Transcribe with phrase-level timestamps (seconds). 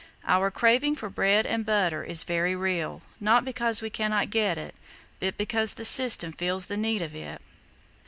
[0.25, 4.73] Our craving for bread and butter is very real, not because we cannot get it,
[5.19, 7.39] but because the system feels the need of it."